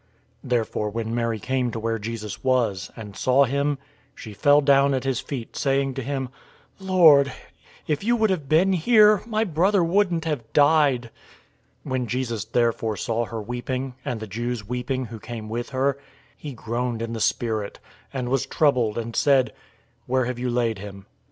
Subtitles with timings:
[0.43, 3.77] 011:032 Therefore when Mary came to where Jesus was, and saw him,
[4.15, 6.29] she fell down at his feet, saying to him,
[6.79, 7.31] "Lord,
[7.85, 11.11] if you would have been here, my brother wouldn't have died."
[11.85, 15.99] 011:033 When Jesus therefore saw her weeping, and the Jews weeping who came with her,
[16.35, 17.77] he groaned in the spirit,
[18.11, 19.53] and was troubled, 011:034 and said,
[20.07, 21.05] "Where have you laid him?"